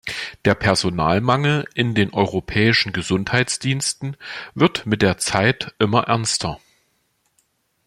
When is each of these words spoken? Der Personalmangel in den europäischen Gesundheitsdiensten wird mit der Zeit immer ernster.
Der 0.45 0.55
Personalmangel 0.55 1.65
in 1.75 1.93
den 1.93 2.11
europäischen 2.11 2.91
Gesundheitsdiensten 2.91 4.17
wird 4.55 4.87
mit 4.87 5.03
der 5.03 5.19
Zeit 5.19 5.75
immer 5.77 6.05
ernster. 6.07 6.59